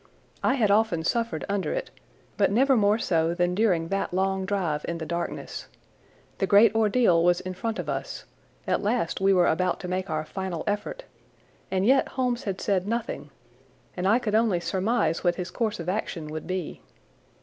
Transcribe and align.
I 0.41 0.55
had 0.55 0.71
often 0.71 1.03
suffered 1.03 1.45
under 1.47 1.73
it, 1.73 1.91
but 2.35 2.49
never 2.51 2.75
more 2.75 2.97
so 2.97 3.35
than 3.35 3.53
during 3.53 3.89
that 3.89 4.11
long 4.15 4.45
drive 4.47 4.83
in 4.87 4.97
the 4.97 5.05
darkness. 5.05 5.67
The 6.39 6.47
great 6.47 6.73
ordeal 6.73 7.23
was 7.23 7.39
in 7.39 7.53
front 7.53 7.77
of 7.77 7.87
us; 7.87 8.25
at 8.65 8.81
last 8.81 9.21
we 9.21 9.31
were 9.31 9.45
about 9.45 9.79
to 9.81 9.87
make 9.87 10.09
our 10.09 10.25
final 10.25 10.63
effort, 10.65 11.03
and 11.69 11.85
yet 11.85 12.07
Holmes 12.07 12.45
had 12.45 12.59
said 12.59 12.87
nothing, 12.87 13.29
and 13.95 14.07
I 14.07 14.17
could 14.17 14.33
only 14.33 14.59
surmise 14.59 15.23
what 15.23 15.35
his 15.35 15.51
course 15.51 15.79
of 15.79 15.87
action 15.87 16.29
would 16.29 16.47
be. 16.47 16.81